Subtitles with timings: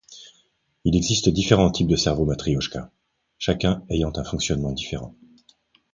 [0.83, 2.89] Il existe différents types de cerveaux matriochka,
[3.37, 5.13] chacun ayant un fonctionnement différent.